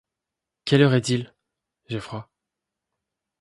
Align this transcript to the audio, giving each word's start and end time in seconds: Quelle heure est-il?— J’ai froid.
Quelle 0.65 0.81
heure 0.81 0.95
est-il?— 0.95 1.31
J’ai 1.87 1.99
froid. 1.99 2.31